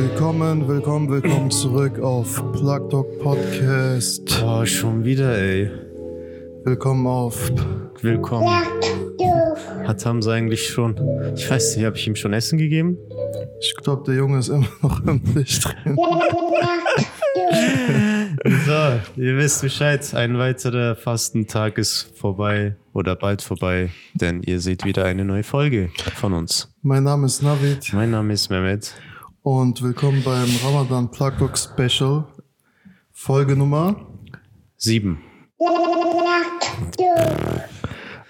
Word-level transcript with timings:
Willkommen, 0.00 0.68
willkommen, 0.68 1.08
willkommen 1.08 1.50
zurück 1.64 1.98
auf 1.98 2.36
Plug 2.52 2.88
Dog 2.88 3.18
Podcast. 3.18 4.40
Oh, 4.44 4.64
schon 4.64 5.02
wieder, 5.02 5.36
ey. 5.36 5.72
Willkommen 6.62 7.04
auf. 7.08 7.50
Willkommen. 8.00 8.48
Hat 9.88 10.00
sie 10.00 10.32
eigentlich 10.32 10.68
schon. 10.68 10.94
Ich 11.34 11.50
weiß 11.50 11.74
nicht, 11.74 11.84
habe 11.84 11.96
ich 11.96 12.06
ihm 12.06 12.14
schon 12.14 12.32
Essen 12.32 12.58
gegeben? 12.58 12.96
Ich 13.60 13.74
glaube, 13.74 14.04
der 14.06 14.14
Junge 14.14 14.38
ist 14.38 14.50
immer 14.50 14.68
noch 14.82 15.04
im 15.04 15.20
Licht 15.34 15.64
drin. 15.64 15.96
So, 18.66 19.00
ihr 19.20 19.36
wisst 19.36 19.62
Bescheid. 19.62 20.14
Ein 20.14 20.38
weiterer 20.38 20.94
Fastentag 20.94 21.76
ist 21.76 22.12
vorbei 22.14 22.76
oder 22.92 23.16
bald 23.16 23.42
vorbei, 23.42 23.90
denn 24.14 24.42
ihr 24.44 24.60
seht 24.60 24.84
wieder 24.84 25.04
eine 25.06 25.24
neue 25.24 25.42
Folge 25.42 25.90
von 26.14 26.34
uns. 26.34 26.72
Mein 26.82 27.02
Name 27.02 27.26
ist 27.26 27.42
Navid 27.42 27.92
Mein 27.92 28.12
Name 28.12 28.34
ist 28.34 28.48
Mehmet. 28.48 28.94
Und 29.48 29.80
willkommen 29.80 30.22
beim 30.24 30.46
Ramadan 30.62 31.10
Plug 31.10 31.30
Dog 31.38 31.56
Special. 31.56 32.26
Folge 33.12 33.56
Nummer. 33.56 33.96
Sieben. 34.76 35.22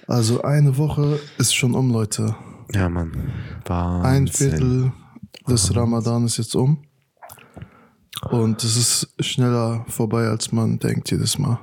Also 0.06 0.42
eine 0.42 0.78
Woche 0.78 1.18
ist 1.38 1.56
schon 1.56 1.74
um, 1.74 1.90
Leute. 1.90 2.36
Ja, 2.72 2.88
Mann. 2.88 3.32
Wahnsinn. 3.64 4.08
Ein 4.08 4.28
Viertel 4.28 4.92
des 5.48 5.74
Ramadan 5.74 6.24
ist 6.24 6.36
jetzt 6.36 6.54
um. 6.54 6.84
Und 8.30 8.62
es 8.62 8.76
ist 8.76 9.14
schneller 9.18 9.84
vorbei, 9.88 10.28
als 10.28 10.52
man 10.52 10.78
denkt 10.78 11.10
jedes 11.10 11.36
Mal. 11.36 11.58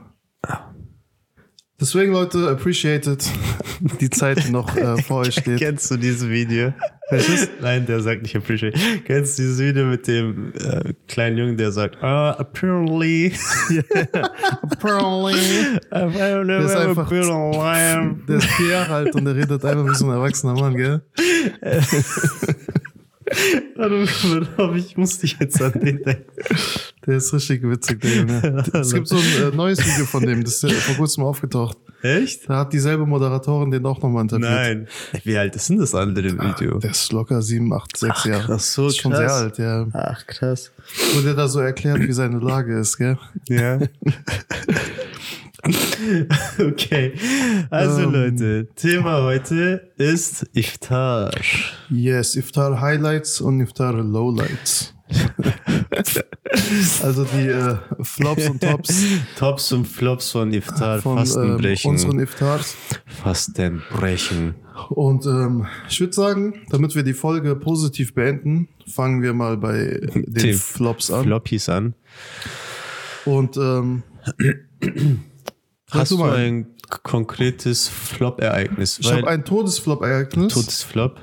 Deswegen, 1.79 2.13
Leute, 2.13 2.49
appreciate 2.49 3.09
it. 3.09 3.29
Die 3.99 4.09
Zeit, 4.09 4.45
die 4.47 4.51
noch 4.51 4.75
äh, 4.77 5.01
vor 5.01 5.21
euch 5.21 5.35
steht. 5.35 5.59
Kennst 5.59 5.91
du 5.91 5.97
dieses 5.97 6.29
Video? 6.29 6.73
Nein, 7.61 7.85
der 7.85 7.99
sagt 7.99 8.21
nicht 8.21 8.35
appreciate. 8.35 8.73
Kennst 9.05 9.37
du 9.37 9.43
dieses 9.43 9.59
Video 9.59 9.85
mit 9.85 10.07
dem 10.07 10.53
äh, 10.53 10.93
kleinen 11.07 11.37
Jungen, 11.37 11.57
der 11.57 11.73
sagt, 11.73 12.01
ah, 12.01 12.31
apparently. 12.31 13.33
Apparently. 14.61 15.35
Der 15.91 16.45
Der 16.45 16.59
ist 16.61 16.75
einfach, 16.75 17.09
der 18.27 18.37
ist 18.37 18.47
vier 18.51 18.69
Jahre 18.69 18.93
alt 18.93 19.13
und 19.15 19.25
der 19.25 19.35
redet 19.35 19.65
einfach 19.65 19.85
wie 19.85 19.95
so 19.95 20.05
ein 20.05 20.11
erwachsener 20.11 20.53
Mann, 20.53 20.75
gell? 20.75 21.01
ich 24.77 24.97
muss 24.97 25.19
dich 25.19 25.37
jetzt 25.39 25.61
an 25.61 25.73
den 25.73 26.01
denken. 26.03 26.23
Der 27.05 27.17
ist 27.17 27.33
richtig 27.33 27.61
witzig, 27.63 28.01
der 28.01 28.15
Junge. 28.15 28.63
Es 28.73 28.93
gibt 28.93 29.07
so 29.07 29.15
ein 29.15 29.53
äh, 29.53 29.55
neues 29.55 29.79
Video 29.79 30.05
von 30.05 30.25
dem, 30.25 30.43
das 30.43 30.55
ist 30.55 30.63
ja 30.63 30.69
vor 30.69 30.95
kurzem 30.95 31.23
aufgetaucht. 31.23 31.77
Echt? 32.01 32.49
Da 32.49 32.57
hat 32.59 32.73
dieselbe 32.73 33.05
Moderatorin 33.05 33.71
den 33.71 33.85
auch 33.85 34.01
nochmal 34.01 34.23
interviewt. 34.23 34.49
Nein. 34.49 34.87
Wie 35.23 35.37
alt 35.37 35.55
ist 35.55 35.69
denn 35.69 35.79
das 35.79 35.95
andere 35.95 36.31
Video? 36.33 36.77
Der 36.79 36.91
ist 36.91 37.11
locker 37.11 37.41
sieben, 37.41 37.71
acht, 37.73 37.95
sechs 37.97 38.17
Ach, 38.19 38.25
Jahre. 38.25 38.43
krass, 38.45 38.73
so 38.73 38.87
ist 38.87 38.97
schon 38.97 39.11
krass. 39.11 39.21
sehr 39.21 39.31
alt, 39.33 39.57
ja. 39.57 39.87
Ach, 39.93 40.25
krass. 40.27 40.71
Wo 41.13 41.21
der 41.21 41.33
da 41.33 41.47
so 41.47 41.59
erklärt, 41.59 41.99
wie 41.99 42.11
seine 42.13 42.39
Lage 42.39 42.77
ist, 42.79 42.97
gell? 42.97 43.17
Ja. 43.47 43.79
okay. 46.59 47.13
Also 47.69 48.01
Ähm. 48.03 48.11
Leute, 48.11 48.67
Thema 48.75 49.23
heute 49.23 49.89
ist 49.97 50.45
Iftar. 50.53 51.31
Yes, 51.89 52.35
Iftar 52.35 52.79
Highlights 52.81 53.41
und 53.41 53.61
Iftar 53.61 53.93
Lowlights. 53.93 54.94
also 57.03 57.23
die 57.25 57.47
äh, 57.47 57.77
Flops 58.01 58.49
und 58.49 58.61
Tops 58.61 59.03
Tops 59.37 59.71
und 59.71 59.85
Flops 59.87 60.31
von 60.31 60.53
Iftar, 60.53 61.01
von 61.01 61.13
ähm, 61.13 61.17
Fastenbrechen. 61.25 61.91
unseren 61.91 62.19
Iftars. 62.19 62.75
Fastenbrechen. 63.05 64.55
Und 64.89 65.25
ähm, 65.25 65.67
ich 65.89 65.99
würde 65.99 66.13
sagen, 66.13 66.61
damit 66.69 66.95
wir 66.95 67.03
die 67.03 67.13
Folge 67.13 67.55
positiv 67.55 68.13
beenden, 68.13 68.67
fangen 68.87 69.21
wir 69.21 69.33
mal 69.33 69.57
bei 69.57 69.99
den 70.13 70.25
Die 70.33 70.53
Flops 70.53 71.11
an. 71.11 71.23
Floppies 71.23 71.69
an. 71.69 71.93
Und 73.25 73.57
ähm, 73.57 74.03
Hast 75.91 76.11
du 76.11 76.17
mal. 76.17 76.35
ein 76.35 76.67
konkretes 77.03 77.87
Flop-Ereignis? 77.87 78.99
ich 78.99 79.11
habe 79.11 79.27
ein 79.27 79.45
Todesflop-Ereignis. 79.45 80.53
totes 80.53 80.83
Flop. 80.83 81.19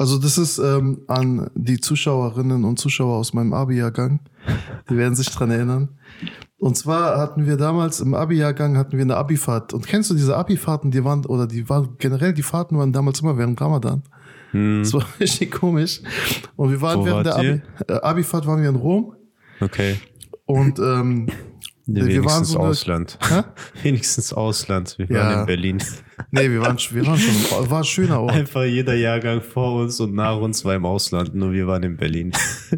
Also 0.00 0.16
das 0.16 0.38
ist 0.38 0.56
ähm, 0.58 1.02
an 1.08 1.50
die 1.54 1.78
Zuschauerinnen 1.78 2.64
und 2.64 2.78
Zuschauer 2.78 3.16
aus 3.18 3.34
meinem 3.34 3.52
Abi-Jahrgang. 3.52 4.20
Die 4.88 4.96
werden 4.96 5.14
sich 5.14 5.28
dran 5.30 5.50
erinnern. 5.50 5.90
Und 6.56 6.74
zwar 6.78 7.18
hatten 7.18 7.44
wir 7.44 7.58
damals 7.58 8.00
im 8.00 8.14
Abi-Jahrgang 8.14 8.78
hatten 8.78 8.92
wir 8.96 9.02
eine 9.04 9.16
Abi-Fahrt. 9.16 9.74
Und 9.74 9.86
kennst 9.86 10.08
du 10.10 10.14
diese 10.14 10.38
Abi-Fahrten, 10.38 10.90
die 10.90 11.04
waren, 11.04 11.26
oder 11.26 11.46
die 11.46 11.68
waren, 11.68 11.96
generell 11.98 12.32
die 12.32 12.42
Fahrten 12.42 12.78
waren 12.78 12.94
damals 12.94 13.20
immer 13.20 13.36
während 13.36 13.60
Ramadan. 13.60 14.02
Das 14.54 14.94
war 14.94 15.04
richtig 15.20 15.50
komisch. 15.50 16.00
Und 16.56 16.70
wir 16.70 16.80
waren 16.80 16.94
Hm. 17.00 17.02
Wo 17.02 17.04
während 17.06 17.26
der 17.26 17.36
Abi- 17.36 17.60
äh, 17.88 17.92
Abi-Fahrt 18.00 18.46
waren 18.46 18.62
wir 18.62 18.70
in 18.70 18.76
Rom. 18.76 19.14
Okay. 19.60 19.96
Und 20.46 20.78
ähm, 20.78 21.26
wir 21.94 22.06
Wenigstens 22.06 22.32
waren 22.32 22.44
so 22.44 22.58
Ausland. 22.60 23.18
Hä? 23.28 23.42
Wenigstens 23.82 24.32
Ausland. 24.32 24.94
Wir 24.98 25.06
Ja. 25.10 25.18
waren 25.24 25.40
in 25.40 25.46
Berlin. 25.46 25.82
nee, 26.30 26.50
wir 26.50 26.60
waren, 26.62 26.76
wir 26.90 27.06
waren 27.06 27.18
schon, 27.18 27.70
war 27.70 27.84
schöner 27.84 28.20
Ort. 28.20 28.32
Einfach 28.34 28.64
jeder 28.64 28.94
Jahrgang 28.94 29.40
vor 29.42 29.80
uns 29.82 30.00
und 30.00 30.14
nach 30.14 30.36
uns 30.38 30.64
war 30.64 30.74
im 30.74 30.84
Ausland. 30.86 31.34
Nur 31.34 31.52
wir 31.52 31.66
waren 31.66 31.82
in 31.82 31.96
Berlin. 31.96 32.32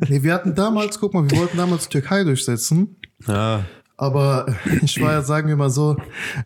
Nee, 0.08 0.22
wir 0.22 0.32
hatten 0.34 0.54
damals, 0.54 0.98
guck 0.98 1.14
mal, 1.14 1.30
wir 1.30 1.38
wollten 1.38 1.56
damals 1.56 1.88
Türkei 1.88 2.24
durchsetzen. 2.24 2.96
ah, 3.26 3.60
Aber 3.96 4.46
ich 4.82 5.00
war 5.00 5.12
ja, 5.12 5.22
sagen 5.22 5.48
wir 5.48 5.56
mal 5.56 5.70
so, 5.70 5.96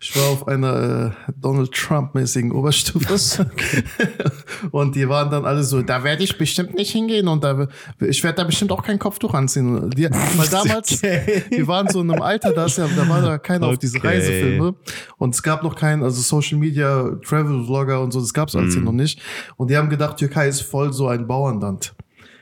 ich 0.01 0.15
war 0.17 0.29
auf 0.29 0.49
einer 0.49 1.15
äh, 1.27 1.33
Donald 1.41 1.73
Trump-mäßigen 1.73 2.53
Oberstufe. 2.53 3.51
und 4.73 4.97
die 4.97 5.09
waren 5.09 5.31
dann 5.31 5.45
alle 5.45 5.63
so, 5.63 5.81
da 5.83 6.03
werde 6.05 6.25
ich 6.25 6.37
bestimmt 6.37 6.75
nicht 6.75 6.91
hingehen 6.91 7.29
und 7.29 7.45
da, 7.45 7.69
ich 8.01 8.23
werde 8.25 8.37
da 8.37 8.45
bestimmt 8.45 8.73
auch 8.73 8.83
kein 8.83 8.99
Kopftuch 8.99 9.33
anziehen. 9.35 9.91
Die, 9.91 10.05
weil 10.11 10.49
damals, 10.49 10.93
Okay. 11.07 11.45
wir 11.51 11.67
waren 11.67 11.89
so 11.89 12.01
in 12.01 12.11
einem 12.11 12.23
Alter, 12.23 12.53
da, 12.53 12.67
ist 12.67 12.79
ja, 12.79 12.89
da 12.95 13.09
war 13.09 13.23
da 13.23 13.39
keiner 13.39 13.69
auf 13.69 13.79
diese 13.79 13.99
Okay. 13.99 14.09
Reisefilme. 14.09 14.75
Und 15.17 15.35
es 15.35 15.43
gab 15.43 15.63
noch 15.63 15.77
keinen, 15.77 16.03
also 16.03 16.21
Social 16.21 16.59
Media, 16.59 17.17
Travel-Vlogger 17.25 18.01
und 18.01 18.13
so, 18.13 18.21
das 18.21 18.35
gab 18.35 18.49
es 18.49 18.57
alles 18.57 18.75
hier 18.75 18.83
noch 18.83 18.93
nicht. 18.93 19.21
Und 19.57 19.71
die 19.71 19.77
haben 19.77 19.89
gedacht, 19.89 20.17
Türkei 20.17 20.49
ist 20.49 20.63
voll 20.63 20.93
so 20.93 21.09
ein 21.09 21.27
Bauernland. 21.27 21.95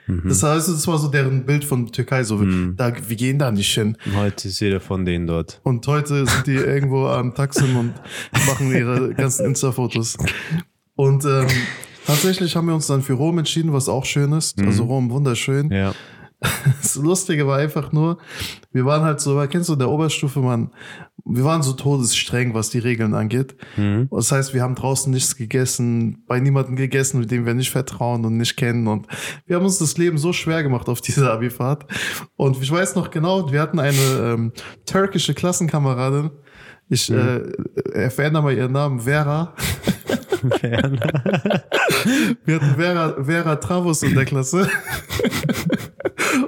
Das 0.07 0.43
heißt, 0.43 0.69
das 0.69 0.87
war 0.87 0.99
so 0.99 1.09
deren 1.09 1.47
Bild 1.47 1.65
von 1.65 1.91
Türkei, 1.91 2.25
so, 2.25 2.37
da, 2.77 2.93
wir 3.09 3.17
gehen 3.17 3.39
da 3.39 3.51
nicht 3.51 3.73
hin. 3.73 3.97
heute 4.15 4.49
ist 4.49 4.61
jeder 4.61 4.81
von 4.81 5.05
denen 5.05 5.27
dort. 5.27 5.61
Und 5.63 5.87
heute 5.87 6.27
sind 6.27 6.47
die 6.47 6.55
irgendwo 6.55 7.07
am 7.07 7.35
Taxen 7.35 7.75
und 7.77 7.95
machen 8.47 8.71
ihre 8.71 9.15
ganzen 9.15 9.47
Insta-Fotos. 9.47 10.19
Und 10.95 11.25
ähm, 11.25 11.47
tatsächlich 12.07 12.55
haben 12.55 12.67
wir 12.67 12.75
uns 12.75 12.87
dann 12.87 13.03
für 13.03 13.15
Rom 13.15 13.39
entschieden, 13.39 13.73
was 13.73 13.89
auch 13.89 14.05
schön 14.05 14.33
ist. 14.33 14.61
Also 14.63 14.85
Rom 14.85 15.11
wunderschön. 15.11 15.71
Ja. 15.71 15.95
Das 16.83 16.97
Lustige 16.97 17.47
war 17.47 17.59
einfach 17.59 17.93
nur, 17.93 18.19
wir 18.73 18.85
waren 18.85 19.03
halt 19.03 19.21
so, 19.21 19.43
kennst 19.49 19.69
du, 19.69 19.77
der 19.77 19.89
Oberstufe, 19.89 20.41
man, 20.41 20.71
wir 21.25 21.45
waren 21.45 21.63
so 21.63 21.73
todesstreng, 21.73 22.55
was 22.55 22.71
die 22.71 22.79
Regeln 22.79 23.15
angeht. 23.15 23.57
Das 24.11 24.31
heißt, 24.31 24.55
wir 24.55 24.63
haben 24.63 24.75
draußen 24.75 25.13
nichts 25.13 25.37
gegessen, 25.37 26.23
bei 26.27 26.41
niemandem 26.41 26.77
gegessen, 26.77 27.21
mit 27.21 27.31
dem 27.31 27.47
wir 27.47 27.55
nicht 27.55 27.71
vertrauen 27.71 28.25
und 28.25 28.37
nicht 28.37 28.57
kennen. 28.57 28.87
Und 28.87 29.07
wir 29.47 29.57
haben 29.57 29.65
uns 29.65 29.79
das 29.79 29.97
Leben 29.97 30.19
so 30.19 30.33
schwer 30.33 30.63
gemacht 30.63 30.89
auf 30.89 31.01
dieser 31.01 31.33
Abifahrt. 31.33 31.87
Und 32.37 32.61
ich 32.63 32.71
weiß 32.71 32.95
noch 32.95 33.11
genau, 33.11 33.51
wir 33.51 33.61
hatten 33.61 33.79
eine 33.79 34.35
ähm, 34.35 34.53
türkische 34.85 35.35
Klassenkameradin. 35.35 36.31
Ich 36.89 37.11
äh, 37.11 37.37
äh, 37.37 38.11
verändere 38.11 38.43
mal 38.43 38.55
ihren 38.55 38.73
Namen, 38.73 39.01
Vera. 39.01 39.55
Wir 42.45 42.57
hatten 42.57 42.75
Vera, 42.77 43.25
Vera 43.25 43.57
Travos 43.57 44.03
in 44.03 44.15
der 44.15 44.27
Klasse. 44.27 44.69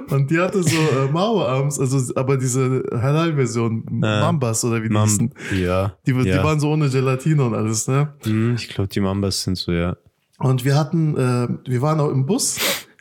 Und 0.09 0.31
die 0.31 0.39
hatte 0.39 0.63
so 0.63 0.77
äh, 0.77 1.11
Mauerarms, 1.11 1.79
also 1.79 2.13
aber 2.15 2.37
diese 2.37 2.83
Halal-Version, 2.91 3.85
Mambas 3.89 4.63
oder 4.63 4.83
wie 4.83 4.89
die 4.89 4.99
hießen. 4.99 5.33
Mam 5.33 5.59
ja. 5.59 5.97
Die, 6.05 6.13
die 6.13 6.29
ja. 6.29 6.43
waren 6.43 6.59
so 6.59 6.71
ohne 6.71 6.89
Gelatine 6.89 7.43
und 7.43 7.53
alles, 7.53 7.87
ne? 7.87 8.13
Hm, 8.23 8.55
ich 8.55 8.69
glaube, 8.69 8.89
die 8.89 8.99
Mambas 8.99 9.43
sind 9.43 9.57
so, 9.57 9.71
ja. 9.71 9.97
Und 10.39 10.65
wir 10.65 10.77
hatten, 10.77 11.17
äh, 11.17 11.47
wir 11.69 11.81
waren 11.81 11.99
auch 11.99 12.09
im 12.09 12.25
Bus. 12.25 12.59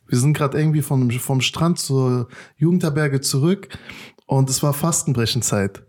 Wir 0.08 0.18
sind 0.18 0.36
gerade 0.36 0.58
irgendwie 0.58 0.82
vom, 0.82 1.10
vom 1.10 1.40
Strand 1.40 1.78
zur 1.78 2.28
Jugendherberge 2.56 3.20
zurück 3.20 3.68
und 4.26 4.48
es 4.48 4.62
war 4.62 4.72
Fastenbrechenzeit. 4.72 5.82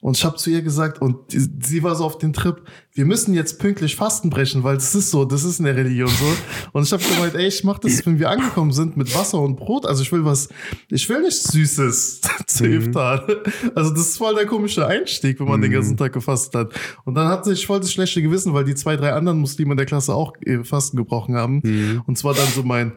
Und 0.00 0.16
ich 0.16 0.24
habe 0.24 0.36
zu 0.36 0.48
ihr 0.48 0.62
gesagt, 0.62 1.02
und 1.02 1.32
die, 1.32 1.46
sie 1.60 1.82
war 1.82 1.94
so 1.94 2.04
auf 2.04 2.16
den 2.16 2.32
Trip, 2.32 2.62
wir 2.94 3.04
müssen 3.04 3.34
jetzt 3.34 3.58
pünktlich 3.58 3.96
Fasten 3.96 4.30
brechen, 4.30 4.64
weil 4.64 4.76
das 4.76 4.94
ist 4.94 5.10
so, 5.10 5.26
das 5.26 5.44
ist 5.44 5.60
eine 5.60 5.76
Religion 5.76 6.08
so. 6.08 6.24
Und 6.72 6.84
ich 6.84 6.92
habe 6.92 7.02
gemeint, 7.02 7.34
ey, 7.34 7.46
ich 7.46 7.64
mach 7.64 7.78
das, 7.78 8.04
wenn 8.06 8.18
wir 8.18 8.30
angekommen 8.30 8.72
sind 8.72 8.96
mit 8.96 9.14
Wasser 9.14 9.40
und 9.40 9.56
Brot. 9.56 9.84
Also 9.84 10.02
ich 10.02 10.10
will 10.10 10.24
was, 10.24 10.48
ich 10.88 11.06
will 11.08 11.20
nichts 11.20 11.52
Süßes 11.52 12.20
zu 12.46 12.64
Iftar. 12.64 13.26
Also 13.74 13.90
das 13.90 14.08
ist 14.08 14.16
voll 14.16 14.34
der 14.34 14.46
komische 14.46 14.86
Einstieg, 14.86 15.38
wenn 15.38 15.48
man 15.48 15.60
den 15.60 15.70
ganzen 15.70 15.98
Tag 15.98 16.14
gefastet 16.14 16.54
hat. 16.54 16.74
Und 17.04 17.14
dann 17.14 17.28
hatte 17.28 17.52
ich 17.52 17.66
voll 17.66 17.80
das 17.80 17.92
schlechte 17.92 18.22
Gewissen, 18.22 18.54
weil 18.54 18.64
die 18.64 18.74
zwei, 18.74 18.96
drei 18.96 19.12
anderen 19.12 19.38
Muslime 19.38 19.72
in 19.72 19.76
der 19.76 19.86
Klasse 19.86 20.14
auch 20.14 20.32
äh, 20.46 20.64
Fasten 20.64 20.96
gebrochen 20.96 21.36
haben. 21.36 22.02
Und 22.06 22.16
zwar 22.16 22.32
dann 22.32 22.48
so 22.48 22.62
mein, 22.62 22.92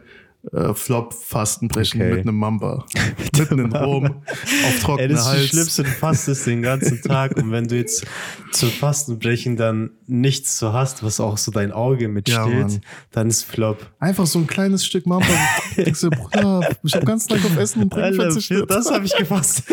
äh, 0.52 0.74
Flop-Fastenbrechen 0.74 2.00
Okay. 2.00 2.10
mit 2.14 2.20
einem 2.22 2.36
Mamba. 2.36 2.84
Mitten 3.38 3.58
in 3.58 3.72
Rom, 3.74 4.04
auf 4.06 4.74
Ey, 4.74 4.80
trockenen 4.80 5.10
das 5.10 5.20
ist 5.26 5.26
das. 5.34 5.48
Schlimmste, 5.48 5.82
du 5.84 5.90
fastest 5.90 6.46
den 6.46 6.62
ganzen 6.62 7.02
Tag 7.02 7.36
und 7.36 7.50
wenn 7.50 7.66
du 7.68 7.76
jetzt 7.76 8.04
zum 8.52 8.70
Fastenbrechen 8.70 9.56
dann 9.56 9.90
nichts 10.06 10.58
so 10.58 10.72
hast, 10.72 11.02
was 11.02 11.18
auch 11.20 11.38
so 11.38 11.50
dein 11.50 11.72
Auge 11.72 12.02
Ja, 12.04 12.08
mitsteht, 12.08 12.36
Mann. 12.46 12.80
dann 13.12 13.28
ist 13.28 13.42
Flop. 13.44 13.90
Einfach 13.98 14.26
so 14.26 14.38
ein 14.38 14.46
kleines 14.46 14.84
Stück 14.86 15.06
Mamba. 15.06 15.26
Denkst 15.76 16.00
du, 16.02 16.10
Bruder, 16.10 16.68
ich 16.82 16.94
habe 16.94 17.04
ganz 17.06 17.26
Tag 17.26 17.44
auf 17.44 17.56
Essen 17.56 17.82
und 17.84 17.94
für 17.94 18.12
verzichtet. 18.12 18.70
das 18.70 18.90
habe 18.90 19.04
ich 19.06 19.16
gefasst. 19.16 19.62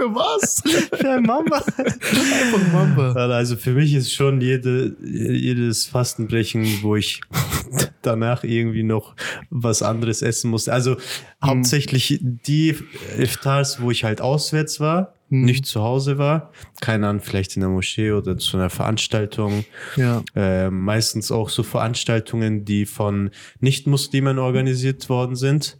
Für 0.00 0.14
was? 0.14 0.62
Für 0.94 1.20
Mama. 1.20 1.56
Einfach 1.76 2.72
Mamba. 2.72 3.12
Also 3.12 3.56
für 3.56 3.72
mich 3.72 3.92
ist 3.92 4.14
schon 4.14 4.40
jede, 4.40 4.96
jedes 5.02 5.84
Fastenbrechen, 5.84 6.66
wo 6.80 6.96
ich 6.96 7.20
danach 8.02 8.42
irgendwie 8.42 8.82
noch 8.82 9.14
was 9.50 9.82
anderes 9.82 10.22
essen 10.22 10.50
musste. 10.50 10.72
Also 10.72 10.96
hauptsächlich 11.44 12.18
die 12.22 12.76
Iftars, 13.18 13.82
wo 13.82 13.90
ich 13.90 14.04
halt 14.04 14.22
auswärts 14.22 14.80
war, 14.80 15.12
nicht 15.28 15.66
zu 15.66 15.82
Hause 15.82 16.16
war. 16.16 16.50
Keine 16.80 17.06
Ahnung, 17.06 17.22
vielleicht 17.22 17.56
in 17.56 17.60
der 17.60 17.68
Moschee 17.68 18.12
oder 18.12 18.38
zu 18.38 18.56
einer 18.56 18.70
Veranstaltung. 18.70 19.66
Ja. 19.96 20.22
Äh, 20.34 20.70
meistens 20.70 21.30
auch 21.30 21.50
so 21.50 21.62
Veranstaltungen, 21.62 22.64
die 22.64 22.86
von 22.86 23.30
Nicht-Muslimen 23.60 24.38
organisiert 24.38 25.10
worden 25.10 25.36
sind, 25.36 25.76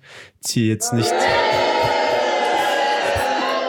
die 0.47 0.69
jetzt 0.69 0.93
nicht. 0.93 1.11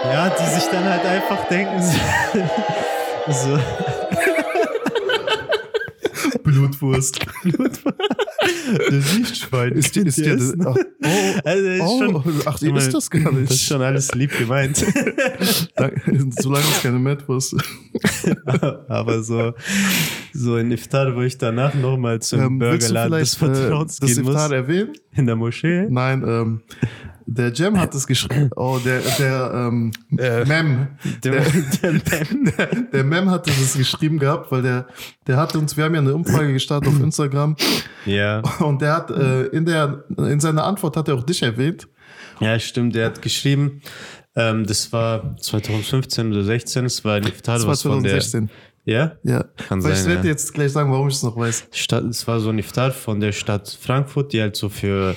Ja, 0.03 0.29
die 0.29 0.55
sich 0.59 0.69
dann 0.71 0.83
halt 0.83 1.05
einfach 1.05 1.47
denken, 1.47 1.81
so, 3.29 3.59
Blutwurst. 6.43 7.19
du 7.43 9.01
siehst 9.01 9.37
Schwein. 9.37 9.73
Ist, 9.73 9.95
ist 9.95 10.17
dir 10.17 10.35
das, 10.37 10.53
ach, 10.65 10.75
oh, 10.75 11.39
Also, 11.43 11.67
ist 11.67 11.81
oh, 11.81 11.99
schon, 11.99 12.23
ach, 12.45 12.61
ihr 12.61 12.75
wisst 12.75 12.93
das 12.93 13.09
gar 13.09 13.23
Das 13.31 13.33
ist 13.41 13.49
nicht. 13.51 13.63
schon 13.67 13.81
alles 13.81 14.13
lieb 14.15 14.37
gemeint. 14.37 14.77
Solange 16.39 16.65
es 16.65 16.81
keine 16.81 16.99
Metwurst 16.99 17.55
Aber 18.87 19.21
so, 19.23 19.53
so 20.33 20.55
ein 20.55 20.71
Iftar, 20.71 21.15
wo 21.15 21.21
ich 21.21 21.37
danach 21.37 21.73
nochmal 21.73 22.19
zum 22.21 22.41
ähm, 22.41 22.59
Burgerladen 22.59 23.19
des 23.19 23.35
äh, 23.35 23.37
Vertrauens 23.37 23.97
das 23.97 24.15
gehen 24.15 24.23
muss, 24.23 24.33
Iftar 24.35 24.51
erwähnen? 24.51 24.93
in 25.15 25.25
der 25.25 25.35
Moschee. 25.35 25.85
Nein, 25.89 26.23
ähm, 26.27 26.61
der 27.37 27.53
Jam 27.53 27.79
hat 27.79 27.95
es 27.95 28.07
geschrieben. 28.07 28.49
Oh, 28.55 28.79
der, 28.83 29.01
der 29.17 29.51
ähm, 29.53 29.91
Mem. 30.09 30.87
Der, 31.23 31.41
der, 31.41 31.91
Der, 32.57 32.67
der 32.93 33.03
Mem 33.03 33.29
hatte 33.29 33.51
das 33.51 33.73
geschrieben 33.73 34.19
gehabt, 34.19 34.51
weil 34.51 34.61
der, 34.61 34.87
der 35.27 35.37
hat 35.37 35.55
uns, 35.55 35.77
wir 35.77 35.85
haben 35.85 35.95
ja 35.95 36.01
eine 36.01 36.13
Umfrage 36.13 36.53
gestartet 36.53 36.89
auf 36.89 36.99
Instagram 37.03 37.55
ja. 38.05 38.41
und 38.59 38.81
der 38.81 38.93
hat 38.93 39.11
äh, 39.11 39.43
in 39.47 39.65
der, 39.65 40.03
in 40.17 40.39
seiner 40.39 40.65
Antwort 40.65 40.97
hat 40.97 41.07
er 41.07 41.15
auch 41.15 41.23
dich 41.23 41.41
erwähnt. 41.41 41.87
ja, 42.39 42.59
stimmt. 42.59 42.95
Der 42.95 43.07
hat 43.07 43.21
geschrieben, 43.21 43.81
ähm, 44.35 44.65
das 44.65 44.91
war 44.91 45.35
2015 45.37 46.31
oder 46.31 46.43
16, 46.43 46.85
es 46.85 47.03
war 47.05 47.21
war 47.21 47.67
was 47.67 47.81
von 47.81 48.03
der. 48.03 48.19
2016. 48.19 48.49
Ja? 48.83 49.13
Ja. 49.23 49.43
Kann 49.67 49.83
Weil 49.83 49.93
ich 49.93 49.99
sein, 49.99 50.09
werde 50.09 50.27
ja. 50.27 50.31
jetzt 50.31 50.53
gleich 50.53 50.71
sagen, 50.71 50.91
warum 50.91 51.07
ich 51.07 51.15
es 51.15 51.23
noch 51.23 51.37
weiß. 51.37 51.67
Stadt, 51.71 52.03
es 52.05 52.27
war 52.27 52.39
so 52.39 52.49
ein 52.49 52.57
Iftar 52.57 52.91
von 52.91 53.19
der 53.19 53.31
Stadt 53.31 53.77
Frankfurt, 53.79 54.33
die 54.33 54.41
halt 54.41 54.55
so 54.55 54.69
für 54.69 55.15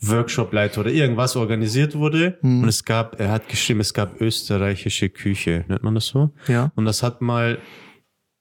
Workshop-Leiter 0.00 0.80
oder 0.80 0.90
irgendwas 0.90 1.36
organisiert 1.36 1.94
wurde. 1.94 2.38
Mhm. 2.42 2.62
Und 2.62 2.68
es 2.68 2.84
gab, 2.84 3.20
er 3.20 3.30
hat 3.30 3.48
geschrieben, 3.48 3.80
es 3.80 3.94
gab 3.94 4.20
österreichische 4.20 5.08
Küche, 5.08 5.64
nennt 5.68 5.82
man 5.82 5.94
das 5.94 6.06
so? 6.06 6.30
Ja. 6.46 6.72
Und 6.76 6.84
das 6.84 7.02
hat 7.02 7.20
mal, 7.20 7.58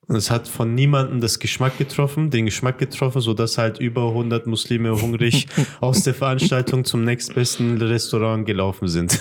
es 0.07 0.31
hat 0.31 0.47
von 0.47 0.73
niemandem 0.73 1.19
das 1.19 1.39
Geschmack 1.39 1.77
getroffen, 1.77 2.29
den 2.29 2.45
Geschmack 2.45 2.77
getroffen, 2.77 3.21
so 3.21 3.33
dass 3.33 3.57
halt 3.57 3.79
über 3.79 4.09
100 4.09 4.47
Muslime 4.47 5.01
hungrig 5.01 5.47
aus 5.81 6.03
der 6.03 6.13
Veranstaltung 6.13 6.85
zum 6.85 7.03
nächstbesten 7.03 7.81
Restaurant 7.81 8.45
gelaufen 8.45 8.87
sind. 8.87 9.19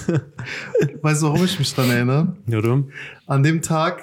Weißt 1.03 1.23
du, 1.23 1.27
warum 1.27 1.45
ich 1.45 1.59
mich 1.59 1.75
dran 1.75 1.91
erinnere? 1.91 2.37
Warum? 2.47 2.91
An 3.27 3.43
dem 3.43 3.63
Tag 3.63 4.03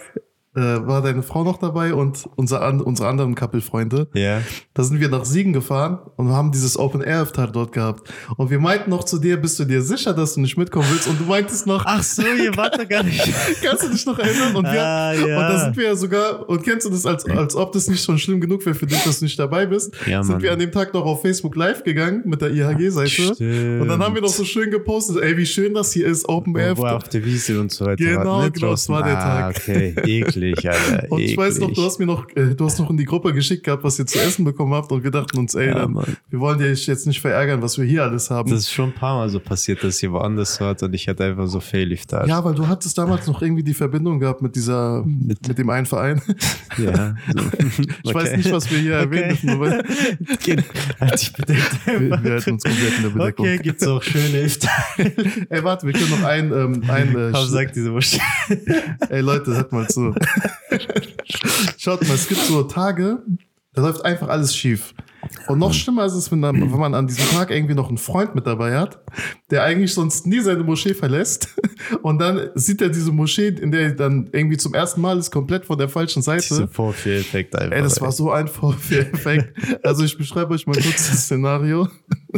äh, 0.55 0.59
war 0.61 1.01
deine 1.01 1.23
Frau 1.23 1.43
noch 1.43 1.57
dabei 1.57 1.93
und 1.93 2.29
unser, 2.35 2.67
unsere 2.85 3.07
anderen 3.09 3.33
Couple-Freunde. 3.35 4.07
Ja. 4.13 4.41
Da 4.73 4.83
sind 4.83 4.99
wir 4.99 5.09
nach 5.09 5.25
Siegen 5.25 5.51
gefahren 5.53 5.99
und 6.15 6.29
haben 6.29 6.51
dieses 6.51 6.77
Open 6.77 7.01
Air 7.01 7.23
Iftar 7.23 7.47
dort 7.47 7.71
gehabt. 7.71 8.09
Und 8.37 8.49
wir 8.51 8.59
meinten 8.59 8.89
noch 8.91 9.03
zu 9.03 9.17
dir, 9.19 9.37
bist 9.37 9.57
du 9.59 9.65
dir 9.65 9.81
sicher, 9.81 10.13
dass 10.13 10.35
du 10.35 10.41
nicht 10.41 10.57
mitkommen 10.57 10.85
willst? 10.91 11.07
Und 11.07 11.19
du 11.19 11.23
meintest 11.25 11.65
noch, 11.65 11.83
Ach 11.85 12.03
so, 12.03 12.21
ihr 12.21 12.55
wart 12.57 12.77
da 12.77 12.83
gar 12.83 13.01
nicht. 13.03 13.21
kannst 13.63 13.83
du 13.83 13.89
dich 13.89 14.05
noch 14.05 14.19
erinnern? 14.19 14.55
Und, 14.55 14.63
wir, 14.65 14.81
Ah, 14.83 15.13
ja. 15.13 15.21
und 15.23 15.53
da 15.53 15.59
sind 15.65 15.77
wir 15.77 15.85
ja 15.85 15.95
sogar, 15.95 16.47
und 16.47 16.63
kennst 16.63 16.85
du 16.85 16.91
das, 16.91 17.05
als, 17.05 17.25
als 17.25 17.55
ob 17.55 17.71
das 17.71 17.87
nicht 17.87 18.03
schon 18.03 18.17
schlimm 18.19 18.39
genug 18.39 18.65
wäre 18.65 18.75
für 18.75 18.85
dich, 18.85 19.03
dass 19.03 19.19
du 19.19 19.25
nicht 19.25 19.39
dabei 19.39 19.65
bist? 19.65 19.93
Ja, 20.05 20.21
sind 20.23 20.33
Mann. 20.33 20.41
wir 20.43 20.53
an 20.53 20.59
dem 20.59 20.71
Tag 20.71 20.93
noch 20.93 21.05
auf 21.05 21.21
Facebook 21.21 21.55
live 21.55 21.83
gegangen 21.83 22.21
mit 22.25 22.41
der 22.41 22.51
IHG-Seite. 22.51 23.79
Und 23.81 23.87
dann 23.87 24.01
haben 24.03 24.13
wir 24.15 24.21
noch 24.21 24.29
so 24.29 24.43
schön 24.45 24.69
gepostet, 24.71 25.17
ey, 25.21 25.35
wie 25.37 25.45
schön 25.45 25.73
das 25.73 25.91
hier 25.91 26.05
ist, 26.07 26.27
Open 26.29 26.55
Air 26.55 26.77
Wo 26.77 26.83
Iftar. 26.83 26.97
auf 26.97 27.09
der 27.09 27.25
Wiese 27.25 27.59
und 27.59 27.71
so 27.71 27.85
weiter 27.85 28.03
Genau, 28.03 28.49
genau, 28.49 28.71
das 28.71 28.87
war 28.89 29.03
der 29.03 29.17
ah, 29.17 29.51
Tag. 29.51 29.55
okay, 29.57 29.95
eklig, 30.05 30.42
Alter. 30.51 31.07
Und 31.11 31.21
ich 31.21 31.37
weiß 31.37 31.59
noch, 31.59 31.69
eklig. 31.69 31.77
du 31.77 31.85
hast 31.85 31.99
mir 31.99 32.05
noch, 32.05 32.27
äh, 32.35 32.55
du 32.55 32.65
hast 32.65 32.79
noch 32.79 32.89
in 32.89 32.97
die 32.97 33.05
Gruppe 33.05 33.33
geschickt 33.33 33.63
gehabt, 33.63 33.83
was 33.83 33.99
ihr 33.99 34.05
zu 34.05 34.19
essen 34.19 34.45
bekommen 34.45 34.73
habt 34.73 34.91
und 34.91 35.03
wir 35.03 35.11
dachten 35.11 35.37
uns, 35.37 35.55
ey, 35.55 35.67
Ja, 35.67 35.73
dann, 35.75 35.95
wir 36.29 36.39
wollen 36.39 36.59
dich 36.59 36.87
jetzt 36.87 37.07
nicht 37.07 37.21
verärgern, 37.21 37.61
was 37.61 37.77
wir 37.77 37.85
hier 37.85 38.03
alles 38.03 38.29
haben. 38.29 38.49
Das 38.49 38.59
ist 38.59 38.71
schon 38.71 38.89
ein 38.89 38.95
paar 38.95 39.15
Mal 39.15 39.29
so 39.29 39.39
passiert, 39.39 39.83
dass 39.83 40.01
ihr 40.03 40.11
woanders 40.11 40.59
wart 40.59 40.83
und 40.83 40.93
ich 40.93 41.07
hatte 41.07 41.23
einfach 41.23 41.47
so 41.47 41.61
da. 42.09 42.25
ja, 42.25 42.43
weil 42.43 42.55
du 42.55 42.67
hattest 42.67 42.97
damals 42.97 43.27
noch 43.27 43.41
irgendwie 43.41 43.63
die 43.63 43.73
Verbindung 43.73 44.19
gehabt 44.19 44.41
mit 44.41 44.55
dieser, 44.55 45.03
mit, 45.05 45.57
dem 45.57 45.69
einen 45.69 45.85
Verein. 45.85 46.21
ja. 46.77 47.15
So. 47.33 47.43
Ich 48.03 48.13
weiß 48.13 48.37
nicht, 48.37 48.51
was 48.51 48.69
wir 48.69 48.79
hier 48.79 48.93
erwähnen 48.93 49.29
dürfen, 49.29 49.49
aber 49.49 49.83
Halt 50.99 51.19
dich 51.19 51.33
bedeckt 51.33 51.79
wir, 51.85 52.23
wir 52.23 52.31
halten 52.31 52.51
uns 52.51 52.63
komplett 52.63 52.97
in 52.97 53.03
der 53.03 53.09
Bedeckung. 53.09 53.45
Okay, 53.45 53.57
gibt's 53.57 53.87
auch 53.87 54.03
schöne 54.03 54.41
Iftar. 54.41 54.71
Ey, 55.49 55.63
warte, 55.63 55.87
wir 55.87 55.93
können 55.93 56.09
noch 56.09 56.23
ein, 56.23 56.51
ähm, 56.51 56.83
ein 56.87 57.15
äh, 57.15 57.45
sagt 57.45 57.75
diese 57.75 57.89
Moschee. 57.91 58.19
Ey 59.09 59.21
Leute, 59.21 59.55
hört 59.55 59.71
mal 59.71 59.87
zu. 59.87 60.13
Schaut 61.77 62.07
mal, 62.07 62.15
es 62.15 62.27
gibt 62.27 62.41
so 62.41 62.63
Tage, 62.63 63.23
da 63.73 63.81
läuft 63.81 64.05
einfach 64.05 64.29
alles 64.29 64.55
schief. 64.55 64.93
Und 65.47 65.59
noch 65.59 65.73
schlimmer 65.73 66.05
ist 66.05 66.13
es, 66.13 66.31
wenn, 66.31 66.41
dann, 66.41 66.59
wenn 66.59 66.79
man 66.79 66.93
an 66.93 67.07
diesem 67.07 67.25
Tag 67.29 67.49
irgendwie 67.49 67.73
noch 67.73 67.87
einen 67.87 67.97
Freund 67.97 68.35
mit 68.35 68.45
dabei 68.45 68.77
hat, 68.77 69.03
der 69.49 69.63
eigentlich 69.63 69.93
sonst 69.93 70.27
nie 70.27 70.39
seine 70.41 70.63
Moschee 70.63 70.93
verlässt. 70.93 71.55
Und 72.01 72.19
dann 72.19 72.49
sieht 72.55 72.81
er 72.81 72.89
diese 72.89 73.11
Moschee, 73.11 73.47
in 73.47 73.71
der 73.71 73.81
er 73.81 73.91
dann 73.91 74.29
irgendwie 74.31 74.57
zum 74.57 74.73
ersten 74.73 75.01
Mal 75.01 75.17
ist, 75.17 75.31
komplett 75.31 75.65
von 75.65 75.77
der 75.77 75.89
falschen 75.89 76.21
Seite. 76.21 76.67
Vorführeffekt 76.67 77.55
einfach. 77.55 77.75
Ey, 77.75 77.81
das 77.81 78.01
war 78.01 78.11
so 78.11 78.31
ein 78.31 78.47
Vorführeffekt. 78.47 79.53
Also 79.83 80.03
ich 80.03 80.17
beschreibe 80.17 80.53
euch 80.53 80.67
mal 80.67 80.73
kurz 80.73 81.09
das 81.09 81.25
Szenario. 81.25 81.87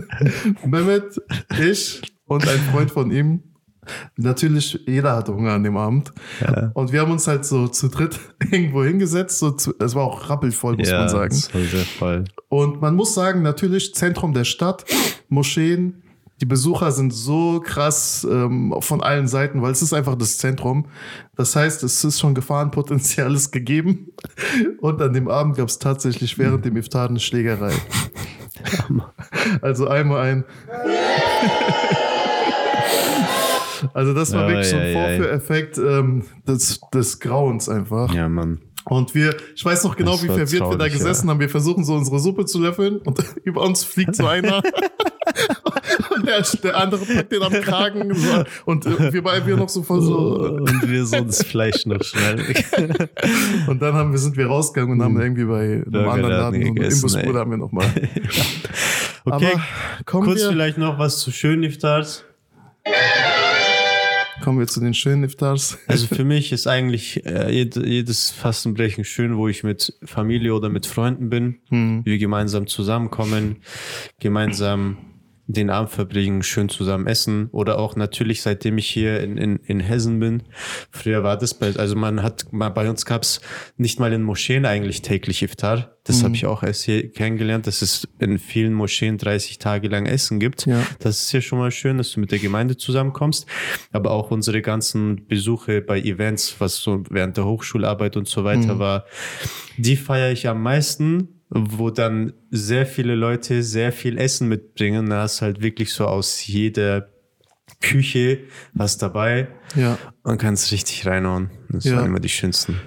Mehmet, 0.66 1.20
ich 1.60 2.02
und 2.26 2.48
ein 2.48 2.60
Freund 2.72 2.92
von 2.92 3.12
ihm. 3.12 3.55
Natürlich, 4.18 4.80
jeder 4.86 5.16
hatte 5.16 5.34
Hunger 5.34 5.54
an 5.54 5.64
dem 5.64 5.78
Abend. 5.78 6.12
Ja. 6.42 6.72
Und 6.74 6.92
wir 6.92 7.02
haben 7.02 7.12
uns 7.12 7.28
halt 7.28 7.46
so 7.46 7.68
zu 7.68 7.90
dritt 7.90 8.20
irgendwo 8.52 8.84
hingesetzt. 8.84 9.40
So 9.40 9.52
zu, 9.52 9.74
es 9.80 9.96
war 9.96 10.04
auch 10.04 10.30
rappelvoll, 10.30 10.78
muss 10.78 10.90
ja, 10.90 11.00
man 11.00 11.10
sagen. 11.10 11.30
Das 11.30 11.54
war 11.54 11.62
sehr 11.62 11.86
voll. 11.86 12.24
Und 12.50 12.82
man 12.82 12.96
muss 12.96 13.14
sagen, 13.14 13.42
natürlich 13.42 13.94
Zentrum 13.96 14.34
der 14.34 14.46
Stadt, 14.46 14.86
Moscheen, 15.30 16.02
die 16.42 16.46
Besucher 16.46 16.92
sind 16.92 17.14
so 17.14 17.62
krass 17.64 18.28
ähm, 18.30 18.76
von 18.80 19.02
allen 19.02 19.28
Seiten, 19.28 19.62
weil 19.62 19.72
es 19.72 19.82
ist 19.82 19.94
einfach 19.94 20.16
das 20.16 20.38
Zentrum. 20.38 20.88
Das 21.38 21.56
heißt, 21.56 21.82
es 21.84 22.04
ist 22.04 22.20
schon 22.20 22.36
Gefahrenpotenzial 22.36 23.34
ist 23.34 23.52
gegeben. 23.52 24.12
Und 24.82 25.02
an 25.02 25.14
dem 25.14 25.30
Abend 25.30 25.56
gab 25.56 25.70
es 25.70 25.80
tatsächlich 25.80 26.38
während 26.38 26.66
dem 26.66 26.76
Iftar 26.76 27.10
eine 27.10 27.20
Schlägerei. 27.20 27.74
Also 29.62 29.88
einmal 29.88 30.22
ein. 30.22 30.44
Also 33.94 34.14
das 34.14 34.34
war 34.34 34.44
Ja, 34.44 34.50
wirklich 34.50 34.70
so 34.70 34.78
ein 34.78 34.82
ja, 34.84 34.90
ja. 34.90 35.00
Vorführeffekt 35.00 35.78
ähm, 35.78 36.24
des, 36.48 36.80
des 36.94 37.20
Grauens 37.20 37.70
einfach. 37.70 38.14
Ja, 38.14 38.30
Mann. 38.30 38.60
Und 38.86 39.16
wir, 39.16 39.36
ich 39.56 39.66
weiß 39.66 39.84
noch 39.84 39.96
genau, 39.96 40.12
Das 40.12 40.24
wie 40.24 40.28
verwirrt 40.28 40.70
wir 40.70 40.78
da 40.78 40.88
gesessen 40.88 41.30
haben. 41.30 41.40
Wir 41.40 41.50
versuchen 41.50 41.84
so 41.84 41.96
unsere 41.96 42.20
Suppe 42.20 42.46
zu 42.46 42.62
löffeln 42.62 42.98
und 42.98 43.20
über 43.44 43.62
uns 43.62 43.84
fliegt 43.84 44.16
so 44.16 44.28
einer. 44.28 44.62
und 46.16 46.28
der, 46.28 46.44
der 46.64 46.78
andere 46.78 47.04
packt 47.04 47.32
den 47.32 47.42
am 47.42 47.52
Kragen. 47.52 48.14
So, 48.14 48.44
und 48.66 48.86
äh, 48.86 49.12
wir 49.12 49.24
beide 49.24 49.48
wir 49.48 49.58
noch 49.58 49.70
so 49.70 49.82
voll 49.82 50.02
so. 50.02 50.18
Und 50.40 50.88
wir 50.88 51.06
so 51.06 51.20
das 51.20 51.44
Fleisch 51.44 51.88
noch 51.88 52.04
schnell. 52.04 52.40
Und 53.68 53.82
dann 53.82 53.94
haben 53.96 54.12
wir, 54.12 54.20
sind 54.20 54.38
wir 54.38 54.48
rausgegangen 54.48 54.94
und 54.94 55.04
haben 55.04 55.20
irgendwie 55.20 55.46
bei 55.46 55.62
einem 55.62 55.84
Burgerladen 55.86 56.24
anderen 56.24 56.32
Laden 56.32 56.68
und 56.68 56.76
gegessen, 56.76 57.18
ey. 57.18 57.34
haben 57.34 57.52
wir 57.52 57.58
nochmal. 57.58 57.88
Okay, 59.26 59.54
Aber 59.54 59.62
kurz 60.06 60.42
wir, 60.42 60.50
vielleicht 60.50 60.78
noch 60.78 61.00
was 61.00 61.20
zu 61.20 61.32
schönen 61.32 61.64
Iftars. 61.64 62.24
Kommen 64.46 64.60
wir 64.60 64.68
zu 64.68 64.80
den 64.80 64.94
schönen 64.94 65.24
Iftars. 65.24 65.80
Also 65.88 66.06
für 66.06 66.24
mich 66.24 66.52
ist 66.52 66.68
eigentlich 66.68 67.26
äh, 67.26 67.52
jed 67.52 67.76
jedes 67.78 68.30
Fastenbrechen 68.30 69.04
schön, 69.04 69.38
wo 69.38 69.48
ich 69.48 69.64
mit 69.64 69.98
Familie 70.04 70.54
oder 70.54 70.70
mit 70.70 70.86
Freunden 70.86 71.32
bin. 71.32 71.56
Hm. 71.70 72.06
Wir 72.06 72.20
gemeinsam 72.20 72.68
zusammenkommen, 72.68 73.56
gemeinsam 74.20 74.98
den 75.48 75.70
Abend 75.70 75.92
verbringen, 75.92 76.42
schön 76.42 76.70
zusammen 76.70 77.06
essen 77.08 77.50
oder 77.52 77.78
auch 77.78 77.96
natürlich, 77.96 78.42
seitdem 78.42 78.78
ich 78.78 78.88
hier 78.88 79.22
in, 79.22 79.38
in, 79.38 79.58
in 79.58 79.80
Hessen 79.80 80.20
bin. 80.20 80.44
Früher 80.90 81.24
war 81.24 81.38
das 81.38 81.54
bei, 81.54 81.76
also 81.76 81.96
man 81.96 82.24
hat, 82.24 82.46
bei 82.52 82.90
uns 82.90 83.06
gab's 83.06 83.42
nicht 83.78 84.00
mal 84.00 84.12
in 84.14 84.24
Moscheen 84.24 84.66
eigentlich 84.66 85.02
täglich 85.02 85.44
Iftar. 85.44 85.96
Das 86.04 86.20
mhm. 86.20 86.24
habe 86.24 86.36
ich 86.36 86.46
auch 86.46 86.64
erst 86.64 86.84
hier 86.84 87.12
kennengelernt, 87.12 87.68
dass 87.68 87.82
es 87.82 88.08
in 88.20 88.40
vielen 88.40 88.74
Moscheen 88.74 89.18
30 89.18 89.60
Tage 89.60 89.88
lang 89.88 90.06
Essen 90.06 90.40
gibt. 90.40 90.66
Ja. 90.66 90.86
Das 91.00 91.22
ist 91.22 91.32
ja 91.32 91.42
schon 91.42 91.60
mal 91.60 91.72
schön, 91.72 91.98
dass 91.98 92.12
du 92.12 92.20
mit 92.20 92.32
der 92.32 92.40
Gemeinde 92.40 92.78
zusammenkommst. 92.78 93.48
Aber 93.92 94.12
auch 94.12 94.32
unsere 94.32 94.62
ganzen 94.62 95.28
Besuche 95.28 95.82
bei 95.82 96.00
Events, 96.00 96.56
was 96.60 96.78
so 96.78 97.04
während 97.10 97.38
der 97.38 97.46
Hochschularbeit 97.46 98.18
und 98.18 98.28
so 98.28 98.44
weiter 98.44 98.76
mhm. 98.76 98.80
war, 98.80 99.06
die 99.78 99.96
feiere 99.96 100.32
ich 100.32 100.48
am 100.48 100.62
meisten 100.62 101.35
wo 101.56 101.90
dann 101.90 102.34
sehr 102.52 102.86
viele 102.86 103.16
Leute 103.16 103.64
sehr 103.64 103.94
viel 103.94 104.18
Essen 104.18 104.50
mitbringen. 104.50 105.10
Da 105.10 105.22
hast 105.22 105.42
halt 105.42 105.62
wirklich 105.62 105.94
so 105.94 106.06
aus 106.06 106.46
jeder 106.46 107.08
Küche 107.82 108.40
was 108.74 108.98
dabei. 108.98 109.48
Ja. 109.76 109.98
Und 110.24 110.38
kannst 110.38 110.72
richtig 110.72 111.06
reinhauen. 111.06 111.50
Das 111.70 111.86
ja. 111.86 111.96
waren 111.96 112.08
immer 112.08 112.20
die 112.20 112.30
schönsten. 112.30 112.80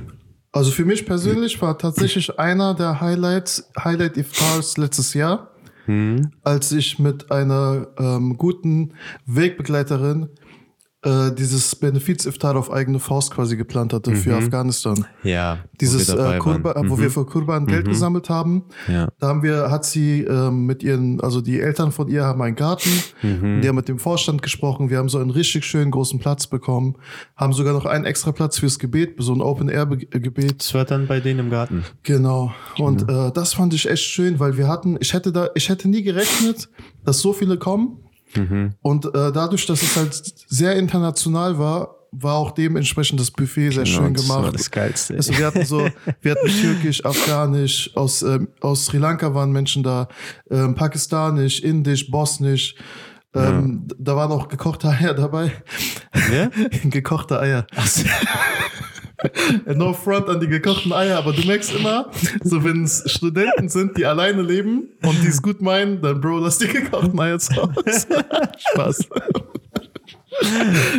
Also 0.53 0.71
für 0.71 0.85
mich 0.85 1.07
persönlich 1.07 1.61
war 1.63 1.79
tatsächlich 1.79 2.31
einer 2.39 2.75
der 2.75 3.01
Highlights, 3.01 3.71
Highlight 3.83 4.17
Iftars 4.17 4.77
letztes 4.77 5.15
Jahr, 5.15 5.55
mhm. 5.87 6.31
als 6.43 6.71
ich 6.73 6.99
mit 6.99 7.31
einer 7.31 7.89
ähm, 7.99 8.37
guten 8.37 8.95
Wegbegleiterin 9.25 10.29
äh, 11.09 11.35
dieses 11.35 11.75
Benefiz-Iftar 11.77 12.57
auf 12.57 12.71
eigene 12.71 12.99
Faust 12.99 13.31
quasi 13.31 13.57
geplant 13.57 13.93
hatte 13.93 14.11
mhm. 14.11 14.17
für 14.17 14.37
Afghanistan. 14.37 15.07
Ja. 15.23 15.59
Dieses, 15.81 16.13
wo 16.13 16.19
wir, 16.19 16.35
äh, 16.35 16.39
Kurba, 16.39 16.83
mhm. 16.83 16.91
wo 16.91 16.99
wir 16.99 17.11
für 17.11 17.25
Kurban 17.25 17.67
Geld 17.67 17.87
mhm. 17.87 17.91
gesammelt 17.91 18.29
haben. 18.29 18.65
Ja. 18.87 19.09
Da 19.19 19.29
haben 19.29 19.43
wir, 19.43 19.71
hat 19.71 19.85
sie 19.85 20.23
äh, 20.23 20.51
mit 20.51 20.83
ihren, 20.83 21.21
also 21.21 21.41
die 21.41 21.61
Eltern 21.61 21.93
von 21.93 22.09
ihr 22.09 22.25
haben 22.25 22.43
einen 22.43 22.57
Garten. 22.57 22.91
Mhm. 23.23 23.63
Die 23.63 23.69
haben 23.69 23.77
mit 23.77 23.89
dem 23.89 23.99
Vorstand 23.99 24.43
gesprochen. 24.43 24.91
Wir 24.91 24.99
haben 24.99 25.09
so 25.09 25.19
einen 25.19 25.31
richtig 25.31 25.65
schönen 25.65 25.91
großen 25.91 26.19
Platz 26.19 26.47
bekommen. 26.47 26.97
Haben 27.37 27.53
sogar 27.53 27.73
noch 27.73 27.87
einen 27.87 28.05
extra 28.05 28.33
Platz 28.33 28.59
fürs 28.59 28.79
Gebet, 28.79 29.15
so 29.19 29.33
ein 29.33 29.41
Open-Air-Gebet. 29.41 30.61
Das 30.61 30.75
war 30.75 30.85
dann 30.85 31.07
bei 31.07 31.21
denen 31.21 31.41
im 31.41 31.51
Garten. 31.51 31.85
Genau. 32.03 32.53
Und 32.79 33.09
äh, 33.09 33.33
das 33.33 33.55
fand 33.55 33.73
ich 33.73 33.89
echt 33.89 34.05
schön, 34.05 34.39
weil 34.41 34.59
wir 34.59 34.69
hatten, 34.69 34.99
ich 35.01 35.15
hätte 35.15 35.33
da, 35.33 35.49
ich 35.55 35.69
hätte 35.69 35.89
nie 35.89 36.03
gerechnet, 36.03 36.69
dass 37.05 37.21
so 37.21 37.33
viele 37.33 37.57
kommen. 37.57 37.99
Mhm. 38.37 38.75
Und 38.83 39.07
äh, 39.07 39.33
dadurch, 39.33 39.67
dass 39.67 39.83
es 39.83 39.97
halt 39.97 40.15
sehr 40.49 40.77
international 40.77 41.59
war, 41.59 41.95
war 42.11 42.35
auch 42.35 42.53
dementsprechend 42.53 43.21
das 43.21 43.31
Buffet 43.31 43.71
sehr 43.71 43.85
genau, 43.85 43.97
schön 43.97 44.15
gemacht. 44.15 44.39
Das 44.39 44.45
war 44.45 44.53
das 44.53 44.71
Geilste. 44.71 45.15
Also 45.15 45.37
wir 45.37 45.47
hatten 45.47 45.65
so, 45.65 45.89
wir 46.23 46.33
hatten 46.33 46.49
türkisch, 46.49 47.05
afghanisch, 47.05 47.91
aus, 47.95 48.23
ähm, 48.23 48.49
aus 48.61 48.87
Sri 48.87 48.99
Lanka 48.99 49.35
waren 49.35 49.53
Menschen 49.53 49.83
da, 49.83 50.09
ähm, 50.51 50.75
pakistanisch, 50.75 51.61
indisch, 51.61 52.11
bosnisch. 52.11 52.75
Ähm, 53.35 53.87
ja. 53.89 53.97
Da 53.99 54.17
waren 54.17 54.33
auch 54.33 54.49
gekochte 54.49 54.89
Eier 54.89 55.15
dabei. 55.15 55.53
Ja? 56.33 56.51
gekochte 56.85 57.39
Eier. 57.41 57.67
Ach 57.77 57.87
so. 57.87 58.05
No 59.75 59.93
front 59.93 60.29
an 60.29 60.41
die 60.41 60.49
gekochten 60.49 60.93
Eier, 60.93 61.19
aber 61.19 61.33
du 61.33 61.47
merkst 61.47 61.75
immer, 61.75 62.11
so 62.43 62.63
wenn 62.65 62.85
es 62.85 63.05
Studenten 63.07 63.69
sind, 63.69 63.97
die 63.97 64.07
alleine 64.07 64.43
leben 64.43 64.89
und 65.03 65.23
die 65.23 65.29
es 65.29 65.43
gut 65.43 65.61
meinen, 65.61 66.01
dann 66.03 66.21
Bro, 66.21 66.39
lass 66.39 66.59
die 66.59 66.69
gekochten 66.69 67.19
Eier 67.19 67.39
zu 67.39 67.57
Hause. 67.57 68.07
Spaß. 68.73 69.09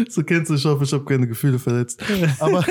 so 0.10 0.24
kennst 0.24 0.52
du, 0.52 0.56
ich 0.56 0.66
hoffe, 0.66 0.84
ich 0.84 0.94
habe 0.94 1.06
keine 1.06 1.28
Gefühle 1.28 1.60
verletzt. 1.60 2.04
Aber, 2.40 2.64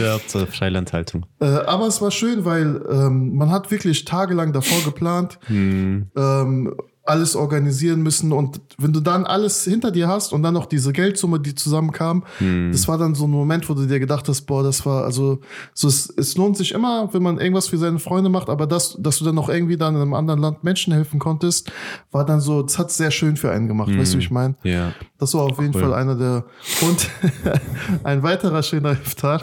ja, 0.00 0.18
zur 0.26 0.46
Freilandhaltung. 0.46 1.26
Äh, 1.40 1.46
aber 1.46 1.86
es 1.86 2.00
war 2.00 2.10
schön, 2.10 2.44
weil 2.44 2.82
ähm, 2.90 3.36
man 3.36 3.50
hat 3.50 3.70
wirklich 3.70 4.04
tagelang 4.04 4.52
davor 4.52 4.82
geplant. 4.84 5.38
Hm. 5.46 6.10
Ähm, 6.16 6.74
alles 7.10 7.34
organisieren 7.34 8.02
müssen 8.02 8.32
und 8.32 8.60
wenn 8.78 8.92
du 8.92 9.00
dann 9.00 9.24
alles 9.24 9.64
hinter 9.64 9.90
dir 9.90 10.06
hast 10.06 10.32
und 10.32 10.44
dann 10.44 10.54
noch 10.54 10.66
diese 10.66 10.92
Geldsumme, 10.92 11.40
die 11.40 11.56
zusammenkam, 11.56 12.22
hm. 12.38 12.70
das 12.70 12.86
war 12.86 12.98
dann 12.98 13.16
so 13.16 13.26
ein 13.26 13.30
Moment, 13.30 13.68
wo 13.68 13.74
du 13.74 13.86
dir 13.86 13.98
gedacht 13.98 14.28
hast, 14.28 14.42
boah, 14.42 14.62
das 14.62 14.86
war 14.86 15.04
also 15.04 15.40
so 15.74 15.88
es, 15.88 16.08
es 16.16 16.36
lohnt 16.36 16.56
sich 16.56 16.70
immer, 16.70 17.12
wenn 17.12 17.22
man 17.22 17.38
irgendwas 17.38 17.66
für 17.66 17.78
seine 17.78 17.98
Freunde 17.98 18.30
macht, 18.30 18.48
aber 18.48 18.68
das, 18.68 18.96
dass 19.00 19.18
du 19.18 19.24
dann 19.24 19.34
noch 19.34 19.48
irgendwie 19.48 19.76
dann 19.76 19.96
in 19.96 20.02
einem 20.02 20.14
anderen 20.14 20.40
Land 20.40 20.62
Menschen 20.62 20.92
helfen 20.92 21.18
konntest, 21.18 21.72
war 22.12 22.24
dann 22.24 22.40
so, 22.40 22.62
das 22.62 22.78
hat 22.78 22.92
sehr 22.92 23.10
schön 23.10 23.36
für 23.36 23.50
einen 23.50 23.66
gemacht, 23.66 23.90
hm. 23.90 23.98
weißt 23.98 24.14
du, 24.14 24.18
wie 24.18 24.22
ich 24.22 24.30
meine? 24.30 24.54
Ja. 24.62 24.92
Das 25.18 25.34
war 25.34 25.42
auf 25.42 25.60
jeden 25.60 25.74
cool. 25.74 25.80
Fall 25.80 25.94
einer 25.94 26.14
der 26.14 26.44
und 26.82 27.10
ein 28.04 28.22
weiterer 28.22 28.62
schöner 28.62 28.92
Iftar, 28.92 29.42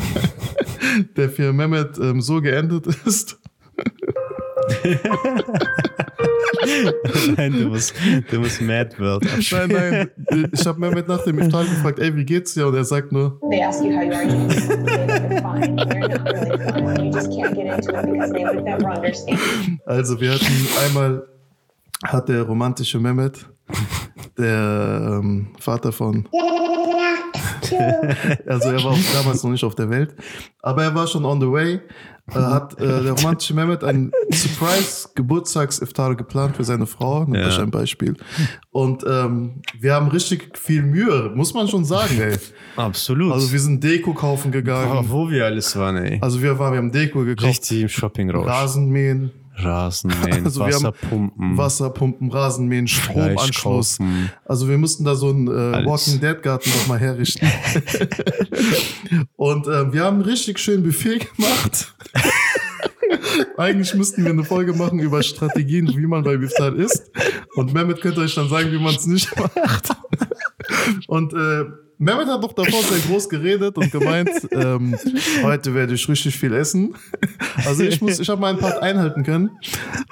der 1.18 1.30
für 1.30 1.52
Mehmet 1.52 2.00
ähm, 2.00 2.22
so 2.22 2.42
geendet 2.42 2.88
ist. 3.06 3.38
nein, 7.38 7.52
du 7.54 7.68
musst, 7.70 7.94
du 8.30 8.40
musst 8.40 8.62
Mad 8.62 9.00
World 9.00 9.26
Nein, 9.52 9.70
nein. 9.70 10.50
Ich 10.52 10.66
habe 10.66 10.80
Mehmet 10.80 11.08
nach 11.08 11.24
dem 11.24 11.40
Iftar 11.40 11.64
gefragt, 11.64 12.00
ey, 12.00 12.16
wie 12.16 12.26
geht's 12.26 12.54
dir? 12.54 12.68
Und 12.68 12.76
er 12.76 12.84
sagt 12.84 13.12
nur. 13.12 13.40
They 13.50 13.62
ask 13.62 13.84
you 13.84 13.96
how 13.96 14.04
you 14.04 14.14
are, 14.14 14.24
you 14.24 14.50
fine. 15.42 15.78
You're 15.78 16.08
not 16.08 16.26
really 16.26 16.58
fine. 16.64 17.06
You 17.06 17.12
just 17.12 17.32
can't 17.32 17.56
get 17.56 17.68
into 17.68 17.92
it 17.92 18.12
because 18.12 18.32
they 18.32 18.44
would 18.46 18.64
never 18.64 18.90
understand. 18.90 19.40
Also, 19.86 20.20
wir 20.20 20.34
hatten 20.34 20.68
einmal, 20.86 21.28
hat 22.04 22.30
der 22.30 22.44
romantische 22.44 23.00
Mehmet, 23.00 23.46
der 24.38 25.20
ähm, 25.22 25.48
Vater 25.60 25.92
von. 25.92 26.28
also, 28.48 28.70
er 28.70 28.84
war 28.84 28.92
auch 28.92 29.14
damals 29.14 29.44
noch 29.44 29.52
nicht 29.52 29.64
auf 29.64 29.76
der 29.76 29.90
Welt. 29.90 30.16
Aber 30.62 30.84
er 30.84 30.96
war 30.96 31.08
schon 31.08 31.26
on 31.26 31.40
the 31.42 31.52
way 31.52 31.82
äh, 32.30 32.34
hat 32.34 32.80
äh, 32.80 33.04
der 33.04 33.14
romantische 33.14 33.54
Mehmet 33.54 33.84
ein 33.84 34.12
Surprise 34.32 35.10
Geburtstags-Iftar 35.16 36.16
geplant 36.16 36.58
für 36.58 36.64
seine 36.64 36.86
Frau. 36.86 37.24
Nimmt 37.24 37.38
ja. 37.38 37.62
ein 37.62 37.72
Beispiel. 37.72 38.16
Und 38.72 39.06
ähm, 39.08 39.62
wir 39.80 39.94
haben 39.94 40.10
richtig 40.10 40.58
viel 40.58 40.84
Mühe, 40.84 41.32
muss 41.34 41.54
man 41.54 41.68
schon 41.68 41.86
sagen, 41.86 42.20
ey. 42.20 42.38
Absolut. 42.76 43.32
Also 43.32 43.52
wir 43.52 43.60
sind 43.60 43.84
Deko 43.84 44.14
kaufen 44.14 44.52
gegangen. 44.52 44.92
Boah, 44.92 45.10
wo 45.10 45.30
wir 45.30 45.46
alles 45.46 45.76
waren, 45.78 45.98
ey. 45.98 46.20
Also 46.22 46.42
wir 46.42 46.60
waren, 46.60 46.74
wir 46.74 46.80
haben 46.80 46.92
Deko 46.92 47.24
gekauft. 47.24 47.48
Richtig 47.48 47.82
im 47.82 47.90
Shopping 47.90 48.30
raus. 48.30 48.46
Rasenmähen. 48.46 49.32
Rasenmähen, 49.58 50.46
also 50.46 50.60
Wasserpumpen. 50.62 51.58
Wasserpumpen, 51.58 52.32
Rasenmähen, 52.32 52.88
Stromanschluss. 52.88 54.00
Also 54.46 54.70
wir 54.70 54.78
mussten 54.78 55.04
da 55.04 55.16
so 55.16 55.30
einen 55.30 55.48
äh, 55.48 55.86
Walking 55.86 56.20
Dead 56.20 56.42
Garten 56.42 56.70
nochmal 56.70 57.00
herrichten. 57.00 57.48
Und 59.36 59.68
äh, 59.68 59.92
wir 59.92 60.04
haben 60.04 60.20
ein 60.20 60.22
richtig 60.22 60.60
schön 60.60 60.84
Buffet 60.84 61.20
gemacht. 61.36 61.96
Eigentlich 63.58 63.94
müssten 63.94 64.24
wir 64.24 64.32
eine 64.32 64.44
Folge 64.44 64.74
machen 64.74 65.00
über 65.00 65.24
Strategien, 65.24 65.88
wie 65.88 66.08
man 66.08 66.24
bei 66.24 66.38
Biftar 66.38 66.76
isst. 66.76 67.12
Und 67.56 67.74
Mehmet 67.74 68.02
könnte 68.02 68.22
euch 68.22 68.36
dann 68.36 68.50
sagen, 68.50 68.72
wie 68.72 68.80
man 68.80 68.96
es 68.96 69.06
nicht 69.06 69.30
macht. 69.38 69.90
Und 71.08 71.34
äh, 71.34 71.66
Mehmet 72.00 72.27
hat 72.27 72.44
doch 72.44 72.54
davor 72.54 72.84
sehr 72.84 73.00
groß 73.00 73.27
geredet 73.27 73.75
und 73.75 73.92
gemeint, 73.92 74.30
ähm, 74.51 74.96
heute 75.42 75.74
werde 75.74 75.96
ich 75.96 76.08
richtig 76.08 76.38
viel 76.38 76.54
essen. 76.54 76.96
Also 77.66 77.84
ich 77.84 78.01
muss, 78.01 78.20
ich 78.20 78.30
habe 78.30 78.39
meinen 78.39 78.60
Part 78.60 78.84
einhalten 78.84 79.24
können. 79.24 79.50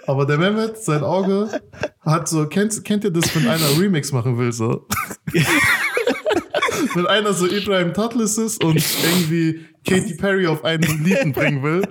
Aber 0.07 0.25
der 0.25 0.39
Mehmet, 0.39 0.77
sein 0.77 1.03
Auge, 1.03 1.61
hat 2.01 2.27
so, 2.27 2.47
kennt, 2.47 2.83
kennt 2.83 3.03
ihr 3.03 3.11
das, 3.11 3.35
wenn 3.35 3.47
einer 3.47 3.79
Remix 3.79 4.11
machen 4.11 4.37
will, 4.37 4.51
so? 4.51 4.87
wenn 6.95 7.05
einer 7.05 7.33
so 7.33 7.45
Ibrahim 7.45 7.93
Tatlis 7.93 8.37
ist 8.39 8.63
und 8.63 8.83
irgendwie 9.03 9.65
Katy 9.87 10.15
Perry 10.15 10.47
auf 10.47 10.63
einen 10.63 11.03
Lied 11.03 11.33
bringen 11.33 11.61
will. 11.61 11.87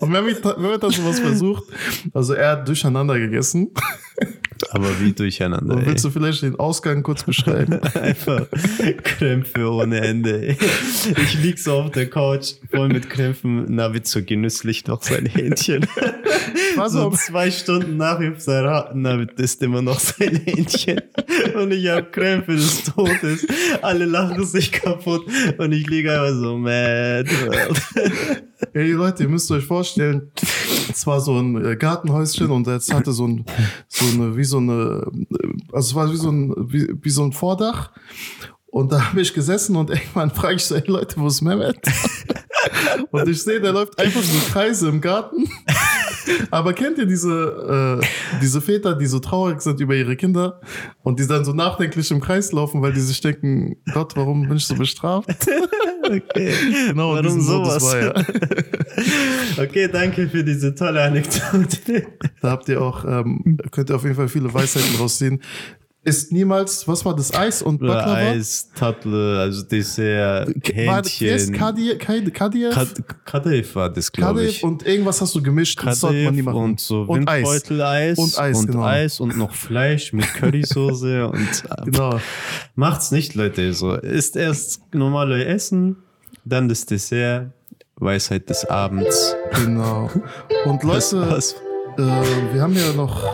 Und 0.00 0.10
Mehmet, 0.10 0.44
Mehmet 0.58 0.82
hat 0.82 0.92
sowas 0.92 1.20
versucht. 1.20 1.64
Also 2.12 2.34
er 2.34 2.52
hat 2.52 2.68
durcheinander 2.68 3.18
gegessen. 3.18 3.70
Aber 4.76 5.00
wie 5.00 5.12
durcheinander. 5.12 5.86
Willst 5.86 6.04
du 6.04 6.10
vielleicht 6.10 6.42
den 6.42 6.56
Ausgang 6.56 7.02
kurz 7.02 7.24
beschreiben? 7.24 7.80
Einfach 7.94 8.46
Krämpfe 9.02 9.70
ohne 9.70 10.00
Ende. 10.00 10.56
Ich 11.16 11.42
lieg 11.42 11.58
so 11.58 11.72
auf 11.80 11.92
der 11.92 12.10
Couch, 12.10 12.54
voll 12.70 12.88
mit 12.88 13.08
Krämpfen. 13.08 13.64
Na, 13.68 13.94
wird 13.94 14.06
so 14.06 14.22
genüsslich 14.22 14.86
noch 14.86 15.02
sein 15.02 15.24
Hähnchen. 15.24 15.86
Was 16.76 16.92
so 16.92 17.10
zwei 17.12 17.50
Stunden 17.50 17.96
nach 17.96 18.20
Iftar, 18.20 18.94
Navid 18.94 19.32
isst 19.40 19.62
immer 19.62 19.80
noch 19.80 19.98
sein 19.98 20.36
Hähnchen. 20.44 21.00
Und 21.54 21.72
ich 21.72 21.88
habe 21.88 22.04
Krämpfe 22.10 22.52
des 22.52 22.84
Todes. 22.84 23.46
Alle 23.80 24.04
lachen 24.04 24.44
sich 24.44 24.72
kaputt. 24.72 25.24
Und 25.56 25.72
ich 25.72 25.86
liege 25.88 26.12
einfach 26.12 26.38
so 26.38 26.58
mad. 26.58 27.30
Ey 28.74 28.92
Leute, 28.92 29.22
ihr 29.22 29.28
müsst 29.30 29.50
euch 29.50 29.64
vorstellen, 29.64 30.30
es 30.90 31.06
war 31.06 31.20
so 31.20 31.38
ein 31.38 31.64
äh, 31.64 31.76
Gartenhäuschen 31.76 32.50
und 32.50 32.66
jetzt 32.66 32.92
hatte 32.92 33.12
so 33.12 33.26
ein, 33.26 33.44
so 33.88 34.04
eine, 34.06 34.36
wie 34.36 34.44
so 34.44 34.58
eine, 34.58 35.06
also 35.72 35.88
es 35.88 35.94
war 35.94 36.10
wie 36.10 36.16
so 36.16 36.30
ein, 36.30 36.54
wie, 36.72 36.88
wie 37.00 37.10
so 37.10 37.24
ein 37.24 37.32
Vordach. 37.32 37.92
Und 38.66 38.92
da 38.92 39.08
habe 39.08 39.20
ich 39.22 39.32
gesessen 39.32 39.76
und 39.76 39.90
irgendwann 39.90 40.30
frage 40.30 40.56
ich 40.56 40.64
so, 40.64 40.74
ey 40.74 40.84
Leute, 40.86 41.18
wo 41.18 41.28
ist 41.28 41.40
Mehmet? 41.40 41.78
und 43.10 43.28
ich 43.28 43.42
sehe, 43.42 43.60
der 43.60 43.72
läuft 43.72 43.98
einfach 43.98 44.22
so 44.22 44.52
Kreise 44.52 44.88
im 44.88 45.00
Garten. 45.00 45.48
Aber 46.50 46.72
kennt 46.72 46.98
ihr 46.98 47.06
diese, 47.06 48.00
äh, 48.02 48.38
diese 48.42 48.60
Väter, 48.60 48.94
die 48.94 49.06
so 49.06 49.18
traurig 49.18 49.60
sind 49.60 49.80
über 49.80 49.94
ihre 49.94 50.16
Kinder 50.16 50.60
und 51.02 51.20
die 51.20 51.26
dann 51.26 51.44
so 51.44 51.52
nachdenklich 51.52 52.10
im 52.10 52.20
Kreis 52.20 52.52
laufen, 52.52 52.82
weil 52.82 52.92
die 52.92 53.00
sich 53.00 53.20
denken, 53.20 53.76
Gott, 53.94 54.16
warum 54.16 54.48
bin 54.48 54.56
ich 54.56 54.66
so 54.66 54.74
bestraft? 54.74 55.28
okay. 56.06 56.52
Genau, 56.88 57.14
warum 57.14 57.40
sowas? 57.40 57.82
War, 57.82 58.00
ja. 58.00 58.14
okay, 59.62 59.88
danke 59.88 60.28
für 60.28 60.44
diese 60.44 60.74
tolle 60.74 61.02
Anekdote. 61.02 62.06
Da 62.40 62.50
habt 62.50 62.68
ihr 62.68 62.80
auch, 62.80 63.04
ähm, 63.04 63.58
könnt 63.70 63.90
ihr 63.90 63.96
auf 63.96 64.02
jeden 64.04 64.16
Fall 64.16 64.28
viele 64.28 64.52
Weisheiten 64.52 64.96
rausziehen 64.96 65.40
Isst 66.06 66.30
niemals, 66.30 66.86
was 66.86 67.04
war 67.04 67.16
das? 67.16 67.34
Eis 67.34 67.62
und 67.62 67.78
Baklava? 67.80 68.14
Eis, 68.14 68.70
Tatle, 68.76 69.40
also 69.40 69.64
Dessert, 69.64 70.48
War 70.86 71.02
das 71.02 71.20
wer 71.20 71.34
ist 71.34 71.48
Hähnchen. 71.48 71.54
Kadir, 71.54 71.98
Kadir, 71.98 72.30
Kadir, 73.24 73.74
war 73.74 73.90
das, 73.90 74.12
glaube 74.12 74.44
ich. 74.44 74.62
und 74.62 74.86
irgendwas 74.86 75.20
hast 75.20 75.34
du 75.34 75.42
gemischt. 75.42 75.80
das 75.84 75.98
sollte 76.00 76.22
man 76.24 76.34
nie 76.36 76.42
machen. 76.42 76.56
und 76.62 76.80
so. 76.80 77.08
Windbeutel-Eis 77.08 78.18
Und 78.18 78.38
Eis, 78.38 78.56
und 78.58 78.66
genau. 78.68 78.84
Eis 78.84 79.18
und 79.18 79.36
noch 79.36 79.52
Fleisch 79.52 80.12
mit 80.12 80.32
Currysoße 80.34 81.26
und 81.32 81.64
Genau. 81.84 82.20
macht's 82.76 83.10
nicht, 83.10 83.34
Leute. 83.34 83.72
So 83.72 83.94
ist 83.94 84.36
erst 84.36 84.80
normale 84.94 85.44
Essen, 85.44 85.96
dann 86.44 86.68
das 86.68 86.86
Dessert, 86.86 87.50
Weisheit 87.96 88.48
des 88.48 88.64
Abends. 88.64 89.34
Genau. 89.64 90.08
Und 90.66 90.84
Leute, 90.84 91.40
äh, 91.98 92.02
wir 92.54 92.62
haben 92.62 92.74
ja 92.76 92.92
noch 92.92 93.24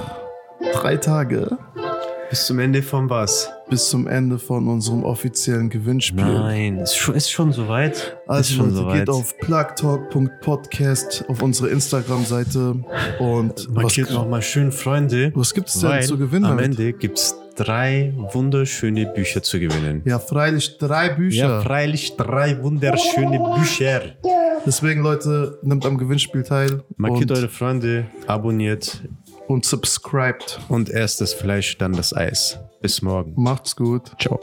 drei 0.72 0.96
Tage 0.96 1.58
Bis 2.32 2.46
zum 2.46 2.58
Ende 2.60 2.82
von 2.82 3.10
was? 3.10 3.50
bis 3.72 3.88
zum 3.88 4.06
Ende 4.06 4.38
von 4.38 4.68
unserem 4.68 5.02
offiziellen 5.02 5.70
Gewinnspiel. 5.70 6.22
Nein, 6.22 6.76
ist 6.76 6.94
schon, 6.94 7.14
ist 7.14 7.30
schon 7.30 7.52
soweit. 7.52 8.18
Also 8.26 8.56
schon 8.56 8.66
Leute, 8.66 8.76
soweit. 8.76 8.98
geht 8.98 9.08
auf 9.08 9.38
plugtalk.podcast 9.38 11.24
auf 11.28 11.40
unsere 11.42 11.70
Instagram-Seite 11.70 12.84
und 13.18 13.74
Markiert 13.74 14.10
nochmal 14.10 14.42
schön, 14.42 14.72
Freunde. 14.72 15.32
was 15.34 15.54
gibt 15.54 15.68
es 15.68 15.80
denn 15.80 16.02
zu 16.02 16.18
gewinnen? 16.18 16.44
Am? 16.44 16.58
Ende 16.58 16.92
gibt's 16.92 17.34
drei 17.56 18.12
wunderschöne 18.32 19.06
Bücher 19.06 19.42
zu 19.42 19.58
gewinnen. 19.58 20.02
Ja, 20.04 20.18
freilich 20.18 20.76
drei 20.76 21.08
Bücher. 21.08 21.48
Ja, 21.48 21.60
freilich 21.62 22.14
drei 22.16 22.62
wunderschöne 22.62 23.38
Bücher. 23.58 24.02
Deswegen, 24.66 25.02
Leute, 25.02 25.58
nimmt 25.62 25.86
am 25.86 25.96
Gewinnspiel 25.96 26.42
teil 26.42 26.84
Markiert 26.96 27.32
eure 27.32 27.48
Freunde, 27.48 28.04
abonniert 28.26 29.02
und 29.52 29.64
subscribed. 29.64 30.58
und 30.68 30.90
erst 30.90 31.20
das 31.20 31.34
Fleisch, 31.34 31.78
dann 31.78 31.92
das 31.92 32.14
Eis. 32.14 32.58
Bis 32.80 33.02
morgen. 33.02 33.34
Macht's 33.36 33.76
gut. 33.76 34.10
Ciao. 34.18 34.40